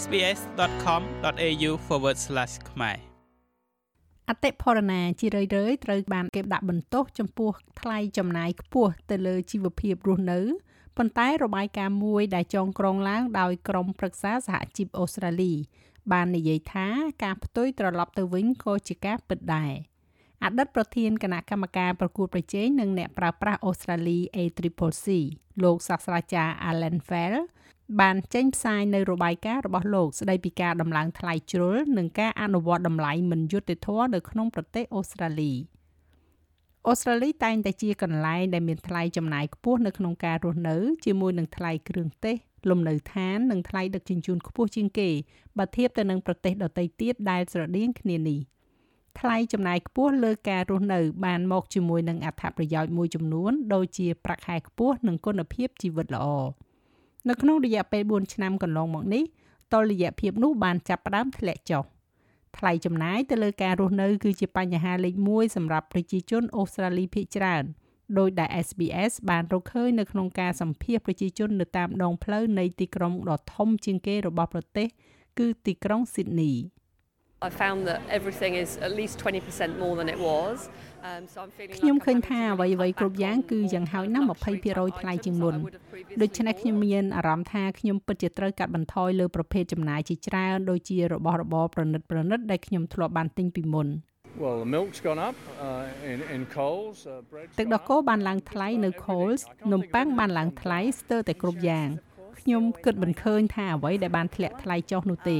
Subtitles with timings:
[0.00, 1.70] sbs.com.au/
[2.70, 2.98] ខ្មែរ
[4.28, 5.50] អតិផរណាជារឿយៗ
[5.84, 7.50] ត្រូវបានគេដាក់បន្ទោសចំពោះ
[7.80, 10.40] ថ្លៃចំណាយខ្ពស់ទៅលើជីវភាពរស់នៅ
[10.96, 15.52] ប៉ុន្តែរបាយការណ៍មួយដែលចងក្រងឡើងដោយក្រុមប្រឹក្សាសហជីពអូស្ត្រាលី
[16.12, 16.86] បាននិយាយថា
[17.22, 19.72] ការផ្ទុយត្រឡប់ទៅវិញក៏ជាការពិតដែរ
[20.44, 25.06] អតីតប្រធានគណៈកម្មការប្រកួតប្រជែងនិងអ្នកប្រើប្រាស់អូស្ត្រាលី ACCC
[25.62, 27.34] លោកសាស្ត្រាចារ្យ Alan Fell
[28.00, 35.52] បានចេញផ្សាយនៅរបាយការណ៍របស់លោកស្ដីពីការដំឡើងថ្លៃជ្រុលនិងការអនុវត្តតម្លៃមិនយុត្តិធម៌នៅក្នុងប្រទេសអូស្ត្រាលី
[36.86, 42.36] អូស្ត្រាលីតែងតែជាកន្លែងដែលមានថ្លៃចំណាយខ្ពស់នៅក្នុងការរស់នៅជាមួយនឹងថ្លៃគ្រឿងទេស
[42.70, 45.10] លំនៅឋាននិងថ្លៃដឹកជញ្ជូនខ្ពស់ជាងគេ
[45.58, 48.40] បើធៀបទៅនឹងប្រទេសដទៃទៀតដែលស្រដៀងគ្នានេះ
[49.18, 56.26] ថ្លៃចំណាយខ្ពស់លើការរស់នៅ បានមកជាមួយនឹងអត្ថប្រយោជន៍មួយចំនួន ដូចជាប្រាក់ខែខ្ពស់និងគុណភាពជីវិតល្អ
[57.28, 59.22] នៅក្នុងរយៈពេល4ឆ្នាំកន្លងមកនេះ
[59.72, 61.84] តុល្យភាពនោះបានចាប់ផ្ដើមធ្លាក់ចុះ
[62.56, 67.64] ថ្លៃចំណាយទៅលើការរស់នៅគឺជាបញ្ហាលេខ1សម្រាប់ប្រជាជនអូស្ត្រាលីភាគច្រើន
[68.18, 74.88] ដោយដែល SBS បានរកឃើញនៅក្នុងការសម្ភាសប្រជាជននៅតាមដងផ្លូវនៃទីក្រុងដ៏ធំជាងគេរបស់ប្រទេស
[75.38, 76.54] គឺទីក្រុង Sydney។
[77.48, 80.56] I found that everything is at least 20% more than it was.
[81.08, 85.54] Um so I'm feeling ខ្ញុំឃើញថាអ្វីអ្វីគ្រប់យ៉ាងគឺយ៉ាងហោចណាស់20%ថ្លៃជាងមុន
[86.22, 93.88] ដូច្នេះខ្ញុំមានអារម្មណ៍ថាខ្ញុំពិតជាត្រូវកាត់បន្ថយលើប្រភេទចំណាយជាច្រើនដូចជារបស់របរប្រណិតប្រណិតដែលខ្ញុំធ្លាប់បានទិញពីមុន
[94.42, 99.40] Well the milk's gone up uh, in in Coles uh, bread ទឹកដោះគោបានឡើងថ្លៃនៅ Coles
[99.72, 101.88] នំប៉័ងបានឡើងថ្លៃស្ទើរតែគ្រប់យ៉ាង
[102.40, 105.38] ខ្ញុំគិតមិនឃើញថាអ្វីដែលបានធ្លាក់ថ្លៃចុះនោះទេ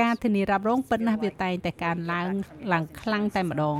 [0.00, 2.28] ការធានារ៉ាប់រងពិតណាស់វាតែងតែកើនឡើង
[2.72, 3.78] ឡើងខ្លាំងតែម្ដង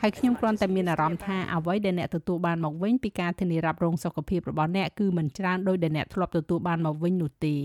[0.00, 7.56] ហើយខ្ញុំគ្រាន់តែមានអារម្មណ៍ថាអ្វីដែលអ្នកទទួលបានមកវិញពីការធានារ៉ាប់រងសុខភាពរបស់អ្នកគឺមិនច្រើនដោយដែលអ្នកធ្លាប់ទទួលបានមកវិញនោះទេ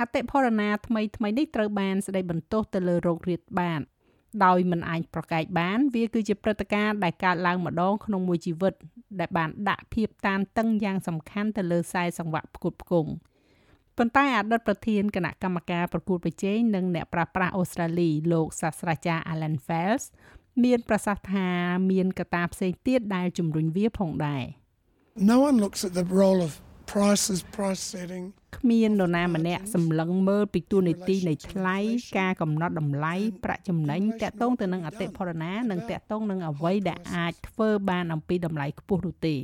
[0.00, 3.80] អតិផរណាថ្មីថ្មីនេះត្រូវបានស្ដីបន្ទោសទៅលើโรគរាតបាន
[4.44, 8.74] ដោយមិនអាចប្រកែកបាន វាគឺជាព្រឹត្តិការណ៍ដែលកើតឡើងម្ដងក្នុងមួយជីវិត
[9.20, 13.10] ដែលបានដាក់ភាពតានតឹងយ៉ាងសំខាន់ទៅលើខ្សែសង្វាក់ផ្គត់ផ្គង់
[13.98, 20.04] ប៉ុន្តែអតីតប្រធានគណៈកម្មការប្រកួតប្រជែងនិងអ្នកប្រាស្រ័យអូស្ត្រាលីលោកសាស្ត្រាចារ្យ Alan Fels
[20.64, 21.48] មានប្រសាសន៍ថា
[21.90, 24.44] មានកត្តាផ្សេងទៀតដែលជំរុញវាផងដែរ
[25.30, 26.52] No one looks at the role of
[26.92, 28.24] prices price setting
[28.56, 31.78] គ្មាននរណាម្នាក់សម្លឹងមើលពីទួលនីតិនៃថ្លៃ
[32.18, 33.14] ការកំណត់តម្លៃ
[33.44, 39.36] ប្រាក់ចំណេញតាក់ទងទៅនឹងអតិផរណានិងតាក់ទងនឹងអ្វីដែលអាចធ្វើបានអំពីតម្លៃខ្ពស់នោះទេ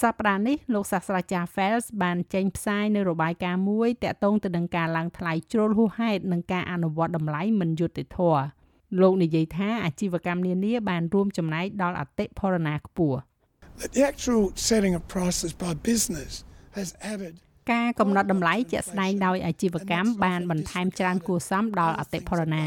[0.00, 8.42] សប្តាហ៍នេះលោកសាស្ត្រាចារ្យ Fels បានចេញផ្សាយនៅរបាយការណ៍មួយតាក់ទងទៅនឹងការឡើងថ្លៃជ្រុលហួសហេតុនិងការអនុវត្តតម្លៃមិនយុត្តិធម៌
[9.00, 13.18] លោកនិយាយថាអាជីវកម្មនានាបានរួមចំណែកដល់អតិផរណាខ្ពស់
[13.96, 16.32] The actual setting of prices by business
[16.78, 17.34] has added
[17.72, 22.66] ការកំណត់តម្លៃជាក់ស្ដែងដោយអាជីវកម្មបានបន្ថែមច្រើនគួរសមដល់អតិផរណា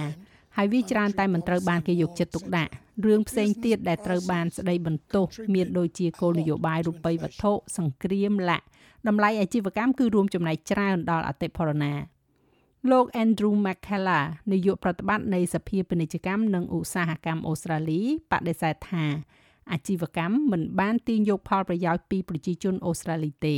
[0.58, 2.72] ហើយវាច្រើនតែមិនត្រូវបានគេយកចិត្តទុកដាក់
[3.06, 8.66] រឿងផ្សេងទៀតដែលត្រូវបានស្ដីបន្ទោសមានដូចជាគោលនយោបាយរូបិយវត្ថុសង្គ្រាមលាក់
[9.08, 11.94] តម្លៃអាជីវកម្មគឺរួមចំណែកច្រើនដល់អតិផរណា
[12.92, 18.02] លោក Andrew McKellar នាយកប្រតិបត្តិនៃសភាពាណិជ្ជកម្មនិងឧស្សាហកម្មអូស្ត្រាលី
[18.32, 19.06] បដិសេធថា
[19.72, 23.58] អាជីវកម្មមិនបានទាញយកផលប្រយោជន៍ពីប្រជាជនអូស្ត្រាលីទេ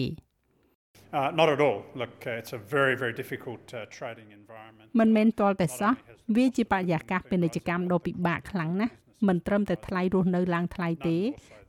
[1.13, 1.85] Uh, not at all.
[1.95, 4.87] Look, uh, it's a very, very difficult uh, trading environment.
[4.99, 5.93] មិនមែនទាល់តែសោះ
[6.35, 8.93] វាជាបរិយាកាសពាណិជ្ជកម្មដ៏ពិបាកខ្លាំងណាស់
[9.27, 11.17] មិនត្រឹមតែថ្លៃរស់នៅឡើងថ្លៃទេ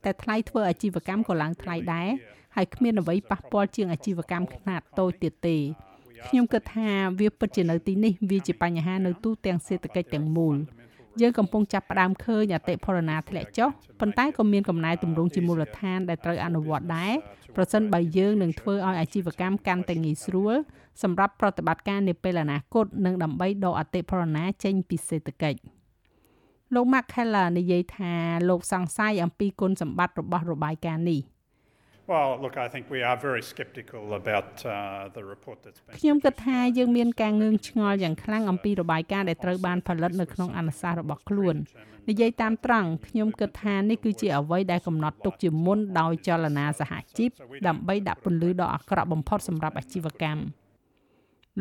[0.05, 2.09] តែថ្លៃធ្វើអាជីវកម្មក៏ឡើងថ្លៃដែរ
[2.55, 5.57] ហើយគ្មានអ្វីប៉ះពាល់ជាងអាជីវកម្មខ្នាតតូចទៀតទេ
[6.27, 6.89] ខ្ញុំគិតថា
[7.19, 10.55] វាពិតជានៅទីនេះវាជាបញ្ហានៅទូទាំងសេដ្ឋកិច្ចទាំងមូល
[11.21, 13.69] យើងកំពុងចាប់ផ្ដើមឃើញអតិផរណាធ្លាក់ចុះ
[13.99, 17.13] ប៉ុន្តែក៏មានកំណែទម្រង់ជាមូលដ្ឋានដែលត្រូវអនុវត្តដែរ
[17.55, 20.55] ប្រសិនបើយើងនឹងធ្វើឲ្យអាជីវកម្មកាន់តែងាយស្រួល
[21.03, 25.59] សម្រាប់ប្រតិបត្តិការនាពេលអនាគតនិងដើម្បីដកអតិផរណាចេញពីសេដ្ឋកិច្ច
[26.75, 28.13] លោក Mark Keller និយាយថា
[28.49, 31.21] លោកសង្ស័យអំពីគុណសម្បត្តិរបស់របាយការណ៍នេះ
[32.11, 41.55] Well, look, I think we are very skeptical about uh, the report that's been ខ្ញុំគិតថាយើងមានការងឿងឆ្ងល់យ៉ាងខ្លាំងអំពីរបាយការណ៍ដែលត្រូវបានផលិតនៅក្នុងអនុសាសន៍របស់ខ្លួន
[42.09, 47.29] និយាយតាមត្រង់ខ្ញុំគិតថានេះគឺជាអ្វីដែលកំណត់ទុកជាមុនដោយចលនាសហជីព
[47.67, 50.43] ដើម្បីដាក់ពន្លឺដ៏អាក្រក់បំផុតសម្រាប់អាជីវកម្ម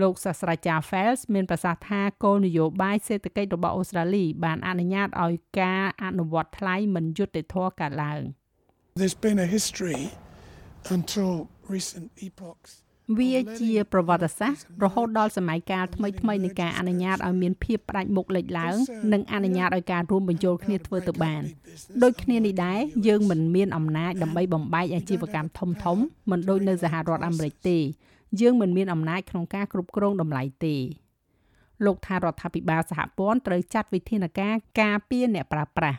[0.00, 8.20] លោកសាស្ត្រាចារ្យ Fels មានប្រសាសន៍ថាគោលនយោបាយសេដ្ឋកិច្ចរបស់អូស្ត្រាលីបានអនុញ្ញាតឲ្យការអនុវត្តថ្លៃមិនយុត្តិធម៌កើតឡើង
[8.98, 10.27] There's been a history until recent epochs
[13.18, 18.74] វាជាប្រវត្តិសាស្ត្ររហូតដល់សម័យកាលថ្មីថ្មីនៃការអនុញ្ញាតឲ្យមានភាពផ្ដាច់មុខលេចឡើង
[19.12, 21.42] និងអនុញ្ញាតឲ្យការរួមបញ្ចូលគ្នាធ្វើទៅបាន
[22.02, 25.98] ដូចគ្នានេះដែរយើងមិនមានអំណាចដើម្បីបំបែកអាជីវកម្មធំធំ
[26.30, 27.78] មិនដូចនៅសហរដ្ឋអាមេរិកទេ
[28.40, 30.76] យើងមិនមានអំណាចក្នុងការគ្រប់គ្រងតម្លៃទេ
[31.84, 35.98] លោកថារដ្ឋាភិបាលសហព័ន្ធត្រូវចាត់វិធានការការពារអ្នកប្រើប្រាស់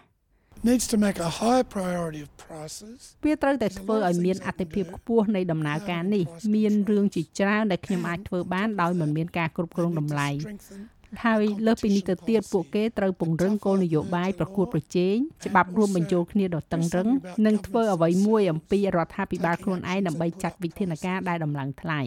[0.64, 6.24] needs to make a high priority of prices វាត្រូវតែធ្វើឲ្យមានអតិភិបខ្ពស់នៃដំណើរការនេះ
[6.56, 10.82] មានរឿងជាច្រើនដែលខ្ញុំអាចធ្វើបានដោយមិនមានការគ្រប់គ្រងតម្លៃ strengthen
[11.26, 15.16] ហើយលើសពីនេះទៅទៀតពួកគេត្រូវពង្រឹងគោលនយោបាយប្រកួតប្រជែង
[15.46, 17.08] ច្បាប់រួមបញ្ចូលគ្នាដ៏តឹងរឹង
[17.46, 22.02] និងធ្វើអ្វីមួយអំពីរដ្ឋាភិបាលខ្លួនឯងដើម្បីចាត់វិធានការដែលដំឡើងថ្លៃ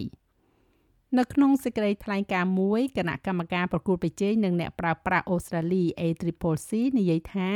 [1.18, 7.50] នៅក្នុងសេចក្តីថ្លែងការណ៍មួយគណៈកម្មការប្រកួតប្រជែងនិងអ្នកប្រើប្រាស់អូស្ត្រាលី ACCC និយាយថា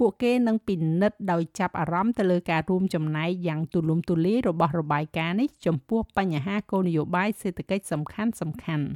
[0.00, 8.90] ពួកគេនឹងពិនិត្យដោយចាប់អារម្មណ៍ទៅលើការរួមចំណែកយ៉ាងទូលំទូលាយរបស់របាយការណ៍នេះចំពោះបញ្ហាគោលនយោបាយសេដ្ឋកិច្ចសំខាន់សំខាន់ៗ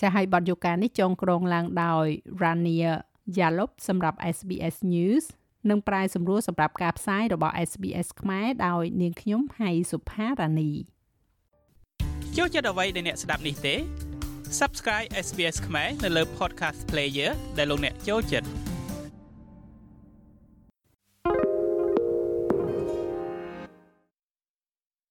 [0.00, 2.06] ចាស់ឲ្យបទយការនេះចងក្រងឡើងដោយ
[2.42, 2.92] Rania
[3.36, 5.24] Yalop សម្រាប់ SBS News
[5.70, 10.72] និងប្រាយសម្រួលសម្រាប់ការផ្សាយរបស់ SBS ខ្មែរដោយនាងខ្ញុំហៃសុផារ៉ានី
[12.36, 13.74] ចូលចិត្តអ្វីដែលអ្នកស្ដាប់នេះទេ
[14.60, 18.48] Subscribe SBS ខ្មែរនៅលើ Podcast Player ដែលលោកអ្នកចូលចិត្ត